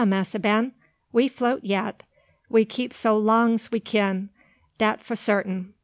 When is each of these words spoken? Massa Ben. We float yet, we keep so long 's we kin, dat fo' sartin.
Massa 0.03 0.39
Ben. 0.39 0.71
We 1.13 1.27
float 1.27 1.63
yet, 1.63 2.01
we 2.49 2.65
keep 2.65 2.91
so 2.91 3.15
long 3.15 3.53
's 3.59 3.69
we 3.71 3.79
kin, 3.79 4.29
dat 4.79 4.99
fo' 5.03 5.13
sartin. 5.13 5.75